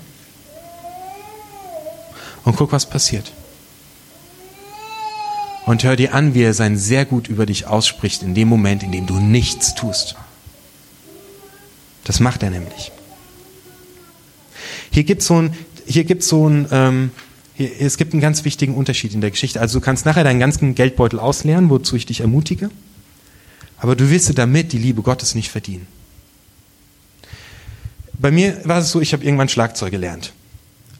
Und 2.45 2.55
guck, 2.55 2.71
was 2.71 2.89
passiert. 2.89 3.31
Und 5.65 5.83
hör 5.83 5.95
dir 5.95 6.13
an, 6.13 6.33
wie 6.33 6.41
er 6.41 6.53
sein 6.53 6.77
sehr 6.77 7.05
gut 7.05 7.27
über 7.27 7.45
dich 7.45 7.67
ausspricht 7.67 8.23
in 8.23 8.33
dem 8.33 8.47
Moment, 8.47 8.81
in 8.81 8.91
dem 8.91 9.05
du 9.05 9.19
nichts 9.19 9.75
tust. 9.75 10.15
Das 12.05 12.19
macht 12.19 12.41
er 12.41 12.49
nämlich. 12.49 12.91
Hier 14.91 15.03
gibt 15.03 15.21
es 15.21 15.27
so 15.27 15.41
ein, 15.41 15.53
hier 15.85 16.05
gibt's 16.05 16.27
so 16.27 16.49
ein 16.49 16.67
ähm, 16.71 17.11
hier, 17.59 17.69
es 17.81 17.97
gibt 17.97 18.13
einen 18.13 18.21
ganz 18.21 18.45
wichtigen 18.45 18.73
Unterschied 18.73 19.13
in 19.13 19.21
der 19.21 19.31
Geschichte. 19.31 19.59
Also 19.59 19.79
du 19.79 19.85
kannst 19.85 20.05
nachher 20.05 20.23
deinen 20.23 20.39
ganzen 20.39 20.75
Geldbeutel 20.75 21.19
ausleeren, 21.19 21.69
wozu 21.69 21.97
ich 21.97 22.05
dich 22.05 22.21
ermutige. 22.21 22.69
Aber 23.79 23.95
du 23.95 24.09
wirst 24.09 24.37
damit 24.37 24.73
die 24.73 24.77
Liebe 24.77 25.01
Gottes 25.01 25.35
nicht 25.35 25.49
verdienen. 25.49 25.87
Bei 28.13 28.31
mir 28.31 28.59
war 28.65 28.79
es 28.79 28.91
so, 28.91 28.99
ich 28.99 29.13
habe 29.13 29.23
irgendwann 29.23 29.47
Schlagzeug 29.47 29.91
gelernt. 29.91 30.33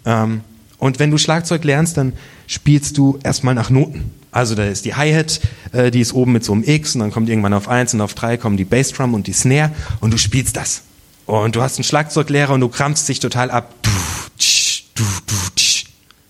Ähm, 0.05 0.41
und 0.77 0.99
wenn 0.99 1.11
du 1.11 1.17
Schlagzeug 1.17 1.65
lernst, 1.65 1.97
dann 1.97 2.13
spielst 2.47 2.97
du 2.97 3.19
erstmal 3.21 3.53
nach 3.53 3.69
Noten. 3.69 4.11
Also 4.31 4.55
da 4.55 4.63
ist 4.63 4.85
die 4.85 4.95
Hi-Hat, 4.95 5.41
äh, 5.73 5.91
die 5.91 5.99
ist 5.99 6.13
oben 6.13 6.31
mit 6.31 6.45
so 6.45 6.53
einem 6.53 6.63
X 6.63 6.95
und 6.95 7.01
dann 7.01 7.11
kommt 7.11 7.27
irgendwann 7.27 7.53
auf 7.53 7.67
eins 7.67 7.93
und 7.93 7.99
auf 7.99 8.13
drei 8.13 8.37
kommen 8.37 8.55
die 8.55 8.63
Bassdrum 8.63 9.13
und 9.13 9.27
die 9.27 9.33
Snare 9.33 9.71
und 9.99 10.13
du 10.13 10.17
spielst 10.17 10.55
das. 10.55 10.83
Und 11.25 11.55
du 11.55 11.61
hast 11.61 11.77
einen 11.77 11.83
Schlagzeuglehrer 11.83 12.53
und 12.53 12.61
du 12.61 12.69
kramst 12.69 13.09
dich 13.09 13.19
total 13.19 13.51
ab. 13.51 13.75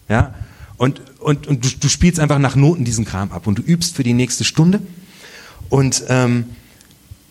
Ja? 0.07 0.33
Und, 0.77 1.01
und, 1.19 1.45
und 1.45 1.63
du, 1.63 1.69
du 1.79 1.89
spielst 1.89 2.19
einfach 2.19 2.39
nach 2.39 2.55
Noten 2.55 2.85
diesen 2.85 3.05
Kram 3.05 3.31
ab 3.31 3.45
und 3.45 3.59
du 3.59 3.61
übst 3.61 3.95
für 3.95 4.03
die 4.03 4.13
nächste 4.13 4.43
Stunde 4.43 4.81
und 5.69 6.03
ähm, 6.09 6.45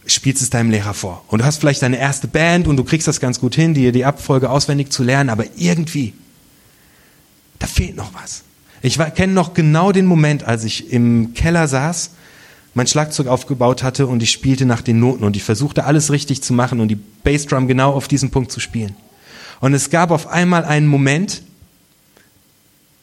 spielst 0.06 0.42
es 0.42 0.50
deinem 0.50 0.70
Lehrer 0.70 0.94
vor. 0.94 1.24
Und 1.28 1.40
du 1.40 1.44
hast 1.44 1.58
vielleicht 1.58 1.82
deine 1.82 1.98
erste 1.98 2.28
Band 2.28 2.66
und 2.66 2.76
du 2.76 2.84
kriegst 2.84 3.06
das 3.06 3.20
ganz 3.20 3.40
gut 3.40 3.54
hin, 3.54 3.74
dir 3.74 3.92
die 3.92 4.04
Abfolge 4.04 4.50
auswendig 4.50 4.90
zu 4.90 5.02
lernen, 5.02 5.30
aber 5.30 5.44
irgendwie, 5.56 6.14
da 7.58 7.66
fehlt 7.66 7.96
noch 7.96 8.14
was. 8.14 8.42
Ich 8.80 8.98
kenne 9.14 9.32
noch 9.32 9.54
genau 9.54 9.92
den 9.92 10.06
Moment, 10.06 10.44
als 10.44 10.64
ich 10.64 10.92
im 10.92 11.34
Keller 11.34 11.66
saß, 11.66 12.10
mein 12.74 12.86
Schlagzeug 12.86 13.26
aufgebaut 13.26 13.82
hatte 13.82 14.06
und 14.06 14.22
ich 14.22 14.30
spielte 14.30 14.64
nach 14.64 14.82
den 14.82 15.00
Noten 15.00 15.24
und 15.24 15.36
ich 15.36 15.42
versuchte 15.42 15.84
alles 15.84 16.12
richtig 16.12 16.42
zu 16.42 16.52
machen 16.52 16.80
und 16.80 16.88
die 16.88 16.98
Bassdrum 17.24 17.66
genau 17.66 17.92
auf 17.92 18.08
diesen 18.08 18.30
Punkt 18.30 18.52
zu 18.52 18.60
spielen. 18.60 18.94
Und 19.60 19.74
es 19.74 19.90
gab 19.90 20.12
auf 20.12 20.28
einmal 20.28 20.64
einen 20.64 20.86
Moment, 20.86 21.42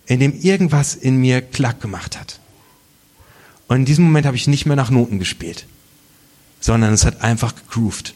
in 0.06 0.20
dem 0.20 0.40
irgendwas 0.40 0.96
in 0.96 1.18
mir 1.18 1.42
klack 1.42 1.82
gemacht 1.82 2.18
hat. 2.18 2.40
Und 3.68 3.78
in 3.78 3.86
diesem 3.86 4.06
Moment 4.06 4.26
habe 4.26 4.38
ich 4.38 4.48
nicht 4.48 4.66
mehr 4.66 4.76
nach 4.76 4.90
Noten 4.90 5.20
gespielt, 5.20 5.66
sondern 6.60 6.94
es 6.94 7.06
hat 7.06 7.22
einfach 7.22 7.56
gegroovt. 7.56 8.14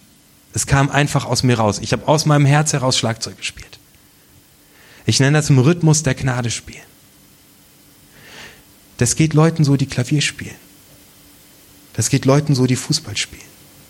Es 0.53 0.67
kam 0.67 0.89
einfach 0.89 1.25
aus 1.25 1.43
mir 1.43 1.57
raus. 1.57 1.79
Ich 1.81 1.93
habe 1.93 2.07
aus 2.07 2.25
meinem 2.25 2.45
Herz 2.45 2.73
heraus 2.73 2.97
Schlagzeug 2.97 3.37
gespielt. 3.37 3.79
Ich 5.05 5.19
nenne 5.19 5.37
das 5.37 5.49
im 5.49 5.59
Rhythmus 5.59 6.03
der 6.03 6.15
Gnade 6.15 6.51
spielen. 6.51 6.83
Das 8.97 9.15
geht 9.15 9.33
Leuten 9.33 9.63
so, 9.63 9.75
die 9.77 9.85
Klavier 9.85 10.21
spielen. 10.21 10.55
Das 11.93 12.09
geht 12.09 12.25
Leuten 12.25 12.53
so, 12.53 12.65
die 12.65 12.75
Fußball 12.75 13.17
spielen. 13.17 13.41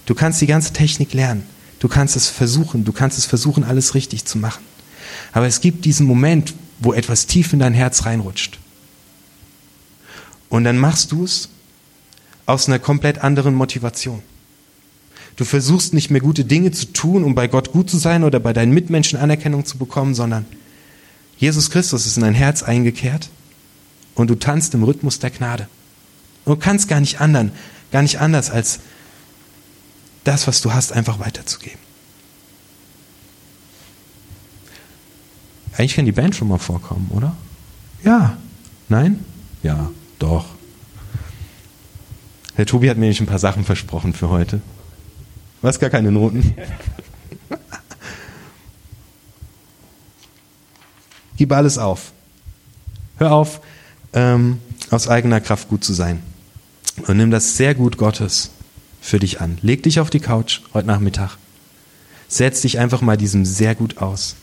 Du 0.05 0.15
kannst 0.15 0.41
die 0.41 0.47
ganze 0.47 0.73
Technik 0.73 1.13
lernen. 1.13 1.43
Du 1.79 1.87
kannst 1.87 2.15
es 2.15 2.27
versuchen. 2.27 2.85
Du 2.85 2.91
kannst 2.91 3.17
es 3.17 3.25
versuchen, 3.25 3.63
alles 3.63 3.95
richtig 3.95 4.25
zu 4.25 4.37
machen. 4.37 4.63
Aber 5.31 5.47
es 5.47 5.61
gibt 5.61 5.85
diesen 5.85 6.05
Moment, 6.05 6.53
wo 6.79 6.93
etwas 6.93 7.25
tief 7.25 7.53
in 7.53 7.59
dein 7.59 7.73
Herz 7.73 8.05
reinrutscht. 8.05 8.59
Und 10.49 10.63
dann 10.63 10.77
machst 10.77 11.11
du 11.11 11.23
es 11.23 11.49
aus 12.45 12.67
einer 12.67 12.79
komplett 12.79 13.19
anderen 13.19 13.53
Motivation. 13.53 14.21
Du 15.35 15.45
versuchst 15.45 15.93
nicht 15.93 16.09
mehr 16.09 16.19
gute 16.19 16.43
Dinge 16.43 16.71
zu 16.71 16.87
tun, 16.87 17.23
um 17.23 17.35
bei 17.35 17.47
Gott 17.47 17.71
gut 17.71 17.89
zu 17.89 17.97
sein 17.97 18.23
oder 18.23 18.39
bei 18.39 18.51
deinen 18.51 18.73
Mitmenschen 18.73 19.17
Anerkennung 19.19 19.65
zu 19.65 19.77
bekommen, 19.77 20.15
sondern 20.15 20.45
Jesus 21.37 21.69
Christus 21.69 22.05
ist 22.05 22.17
in 22.17 22.23
dein 22.23 22.33
Herz 22.33 22.63
eingekehrt 22.63 23.29
und 24.15 24.29
du 24.29 24.35
tanzt 24.35 24.73
im 24.73 24.83
Rhythmus 24.83 25.19
der 25.19 25.29
Gnade. 25.29 25.69
Und 26.43 26.55
du 26.55 26.59
kannst 26.59 26.89
gar 26.89 26.99
nicht 26.99 27.21
anderen, 27.21 27.51
gar 27.91 28.01
nicht 28.01 28.19
anders 28.19 28.49
als 28.49 28.79
das, 30.23 30.47
was 30.47 30.61
du 30.61 30.73
hast, 30.73 30.91
einfach 30.91 31.19
weiterzugeben. 31.19 31.79
Eigentlich 35.77 35.95
kann 35.95 36.05
die 36.05 36.11
Band 36.11 36.35
schon 36.35 36.49
mal 36.49 36.57
vorkommen, 36.57 37.09
oder? 37.11 37.35
Ja. 38.03 38.37
Nein? 38.89 39.23
Ja, 39.63 39.89
doch. 40.19 40.45
Herr 42.55 42.65
Tobi 42.65 42.89
hat 42.89 42.97
mir 42.97 43.01
nämlich 43.01 43.21
ein 43.21 43.27
paar 43.27 43.39
Sachen 43.39 43.63
versprochen 43.63 44.13
für 44.13 44.29
heute. 44.29 44.61
Du 45.61 45.67
hast 45.67 45.79
gar 45.79 45.89
keine 45.89 46.11
Noten. 46.11 46.55
Gib 51.37 51.51
alles 51.53 51.77
auf. 51.77 52.11
Hör 53.17 53.31
auf, 53.31 53.61
ähm, 54.13 54.59
aus 54.91 55.07
eigener 55.07 55.39
Kraft 55.39 55.69
gut 55.69 55.83
zu 55.83 55.93
sein. 55.93 56.21
Und 57.07 57.17
nimm 57.17 57.31
das 57.31 57.55
sehr 57.57 57.75
gut 57.75 57.97
Gottes 57.97 58.51
für 59.01 59.19
dich 59.19 59.39
an. 59.41 59.57
Leg 59.61 59.83
dich 59.83 59.99
auf 59.99 60.09
die 60.09 60.19
Couch 60.19 60.61
heute 60.73 60.87
Nachmittag. 60.87 61.37
Setz 62.27 62.61
dich 62.61 62.77
einfach 62.77 63.01
mal 63.01 63.17
diesem 63.17 63.45
sehr 63.45 63.75
gut 63.75 63.97
aus. 63.99 64.35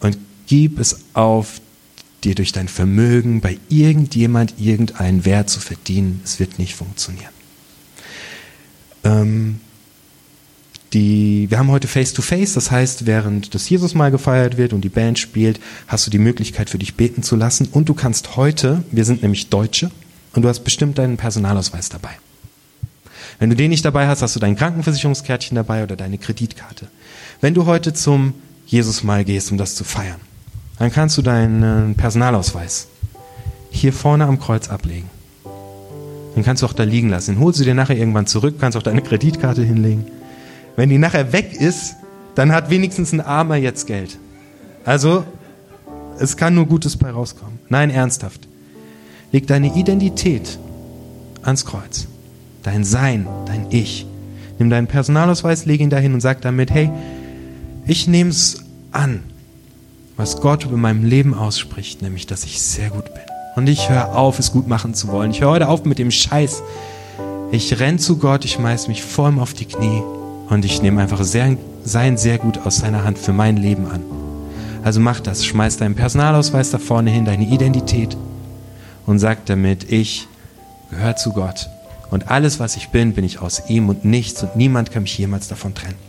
Und 0.00 0.18
gib 0.46 0.78
es 0.78 1.00
auf, 1.14 1.60
dir 2.24 2.34
durch 2.34 2.52
dein 2.52 2.68
Vermögen 2.68 3.40
bei 3.40 3.58
irgendjemand 3.68 4.54
irgendeinen 4.58 5.24
Wert 5.24 5.50
zu 5.50 5.60
verdienen. 5.60 6.20
Es 6.24 6.40
wird 6.40 6.58
nicht 6.58 6.74
funktionieren. 6.74 7.32
Ähm, 9.04 9.60
die, 10.92 11.50
wir 11.50 11.58
haben 11.58 11.70
heute 11.70 11.86
Face-to-Face, 11.86 12.50
-face, 12.50 12.54
das 12.54 12.70
heißt, 12.70 13.06
während 13.06 13.54
das 13.54 13.68
Jesus 13.68 13.94
mal 13.94 14.10
gefeiert 14.10 14.56
wird 14.56 14.72
und 14.72 14.80
die 14.80 14.88
Band 14.88 15.18
spielt, 15.18 15.60
hast 15.86 16.06
du 16.06 16.10
die 16.10 16.18
Möglichkeit 16.18 16.70
für 16.70 16.78
dich 16.78 16.94
beten 16.94 17.22
zu 17.22 17.36
lassen 17.36 17.68
und 17.70 17.88
du 17.88 17.94
kannst 17.94 18.36
heute, 18.36 18.82
wir 18.90 19.04
sind 19.04 19.22
nämlich 19.22 19.48
Deutsche 19.50 19.90
und 20.32 20.42
du 20.42 20.48
hast 20.48 20.60
bestimmt 20.60 20.98
deinen 20.98 21.18
Personalausweis 21.18 21.90
dabei. 21.90 22.16
Wenn 23.38 23.50
du 23.50 23.56
den 23.56 23.70
nicht 23.70 23.84
dabei 23.84 24.08
hast, 24.08 24.22
hast 24.22 24.34
du 24.34 24.40
dein 24.40 24.56
Krankenversicherungskärtchen 24.56 25.54
dabei 25.54 25.82
oder 25.82 25.94
deine 25.94 26.18
Kreditkarte. 26.18 26.88
Wenn 27.40 27.54
du 27.54 27.66
heute 27.66 27.92
zum 27.92 28.34
Jesus 28.66 29.04
mal 29.04 29.24
gehst, 29.24 29.52
um 29.52 29.58
das 29.58 29.74
zu 29.74 29.84
feiern, 29.84 30.20
dann 30.78 30.92
kannst 30.92 31.18
du 31.18 31.22
deinen 31.22 31.94
Personalausweis 31.94 32.88
hier 33.70 33.92
vorne 33.92 34.26
am 34.26 34.38
Kreuz 34.38 34.68
ablegen. 34.68 35.10
Den 36.36 36.44
kannst 36.44 36.62
du 36.62 36.66
auch 36.66 36.72
da 36.72 36.84
liegen 36.84 37.08
lassen. 37.08 37.34
Den 37.34 37.40
holst 37.40 37.60
du 37.60 37.64
dir 37.64 37.74
nachher 37.74 37.96
irgendwann 37.96 38.26
zurück, 38.26 38.56
kannst 38.60 38.78
auch 38.78 38.82
deine 38.82 39.02
Kreditkarte 39.02 39.62
hinlegen. 39.62 40.06
Wenn 40.76 40.88
die 40.88 40.98
nachher 40.98 41.32
weg 41.32 41.52
ist, 41.52 41.96
dann 42.34 42.52
hat 42.52 42.70
wenigstens 42.70 43.12
ein 43.12 43.20
Armer 43.20 43.56
jetzt 43.56 43.86
Geld. 43.86 44.18
Also, 44.84 45.24
es 46.20 46.36
kann 46.36 46.54
nur 46.54 46.66
Gutes 46.66 46.96
bei 46.96 47.10
rauskommen. 47.10 47.58
Nein, 47.68 47.90
ernsthaft. 47.90 48.46
Leg 49.32 49.46
deine 49.46 49.74
Identität 49.74 50.58
ans 51.42 51.64
Kreuz. 51.64 52.06
Dein 52.62 52.84
Sein, 52.84 53.26
dein 53.46 53.66
Ich. 53.70 54.06
Nimm 54.58 54.70
deinen 54.70 54.86
Personalausweis, 54.86 55.66
leg 55.66 55.80
ihn 55.80 55.90
dahin 55.90 56.14
und 56.14 56.20
sag 56.20 56.40
damit, 56.40 56.70
hey, 56.70 56.90
ich 57.86 58.08
nehme 58.08 58.30
es 58.30 58.62
an, 58.92 59.22
was 60.18 60.40
Gott 60.40 60.64
über 60.64 60.76
meinem 60.76 61.04
Leben 61.04 61.32
ausspricht, 61.32 62.02
nämlich, 62.02 62.26
dass 62.26 62.44
ich 62.44 62.60
sehr 62.60 62.90
gut 62.90 63.04
bin. 63.14 63.22
Und 63.56 63.68
ich 63.68 63.88
höre 63.88 64.14
auf, 64.14 64.38
es 64.38 64.52
gut 64.52 64.68
machen 64.68 64.92
zu 64.92 65.08
wollen. 65.08 65.30
Ich 65.30 65.40
höre 65.40 65.52
heute 65.52 65.68
auf 65.68 65.84
mit 65.84 65.98
dem 65.98 66.10
Scheiß. 66.10 66.62
Ich 67.52 67.80
renn 67.80 67.98
zu 67.98 68.18
Gott, 68.18 68.44
ich 68.44 68.52
schmeiß 68.52 68.88
mich 68.88 69.02
vor 69.02 69.28
ihm 69.28 69.38
auf 69.38 69.54
die 69.54 69.64
Knie 69.64 70.02
und 70.50 70.64
ich 70.64 70.82
nehme 70.82 71.00
einfach 71.00 71.22
sehr, 71.22 71.56
sein 71.84 72.18
sehr 72.18 72.38
gut 72.38 72.58
aus 72.66 72.78
seiner 72.78 73.04
Hand 73.04 73.16
für 73.18 73.32
mein 73.32 73.56
Leben 73.56 73.86
an. 73.86 74.02
Also 74.82 75.00
mach 75.00 75.20
das, 75.20 75.46
schmeiß 75.46 75.76
deinen 75.76 75.94
Personalausweis 75.94 76.70
da 76.70 76.78
vorne 76.78 77.10
hin, 77.10 77.24
deine 77.24 77.46
Identität 77.46 78.16
und 79.06 79.20
sag 79.20 79.46
damit, 79.46 79.90
ich 79.90 80.26
gehöre 80.90 81.16
zu 81.16 81.32
Gott. 81.32 81.68
Und 82.10 82.28
alles, 82.28 82.58
was 82.58 82.76
ich 82.76 82.88
bin, 82.88 83.14
bin 83.14 83.24
ich 83.24 83.40
aus 83.40 83.62
ihm 83.68 83.88
und 83.88 84.04
nichts 84.04 84.42
und 84.42 84.56
niemand 84.56 84.90
kann 84.90 85.04
mich 85.04 85.16
jemals 85.16 85.46
davon 85.48 85.74
trennen. 85.74 86.07